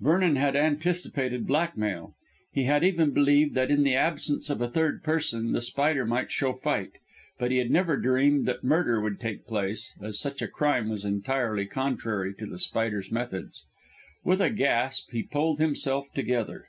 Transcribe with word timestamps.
Vernon 0.00 0.34
had 0.34 0.56
anticipated 0.56 1.46
blackmail, 1.46 2.12
he 2.52 2.64
had 2.64 2.82
even 2.82 3.12
believed 3.12 3.54
that 3.54 3.70
in 3.70 3.84
the 3.84 3.94
absence 3.94 4.50
of 4.50 4.60
a 4.60 4.68
third 4.68 5.04
person 5.04 5.52
The 5.52 5.60
Spider 5.60 6.04
might 6.04 6.32
show 6.32 6.52
fight. 6.52 6.94
But 7.38 7.52
he 7.52 7.58
had 7.58 7.70
never 7.70 7.96
dreamed 7.96 8.44
that 8.46 8.64
murder 8.64 9.00
would 9.00 9.20
take 9.20 9.46
place, 9.46 9.92
as 10.02 10.18
such 10.18 10.42
a 10.42 10.48
crime 10.48 10.88
was 10.88 11.04
entirely 11.04 11.64
contrary 11.64 12.34
to 12.40 12.46
The 12.46 12.58
Spider's 12.58 13.12
methods. 13.12 13.64
With 14.24 14.40
a 14.40 14.50
gasp 14.50 15.12
he 15.12 15.22
pulled 15.22 15.60
himself 15.60 16.10
together. 16.12 16.66